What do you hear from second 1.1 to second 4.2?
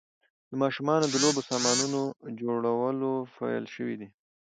لوبو سامانونو جوړول پیل شوي دي.